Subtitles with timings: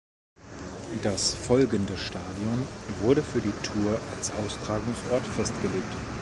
[1.03, 2.65] Das folgende Stadion
[3.01, 5.93] wurde für die Tour als Austragungsort festgelegt.